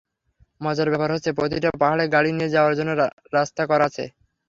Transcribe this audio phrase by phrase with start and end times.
[0.61, 2.91] মজার ব্যাপার হচ্ছে, প্রতিটা পাহাড়ে গাড়ি নিয়ে যাওয়ার জন্য
[3.35, 4.03] রাস্তা করা আছে।